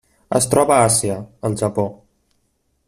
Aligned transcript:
Es 0.37 0.47
troba 0.53 0.73
a 0.77 0.87
Àsia: 0.87 1.19
el 1.51 1.59
Japó. 1.63 1.87